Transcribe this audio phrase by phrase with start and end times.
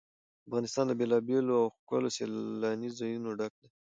[0.47, 3.67] افغانستان له بېلابېلو او ښکلو سیلاني ځایونو ډک دی.